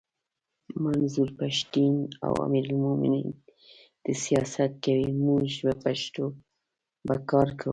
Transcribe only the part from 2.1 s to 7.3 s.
او امیر المومنین دي سیاست کوي موږ به پښتو به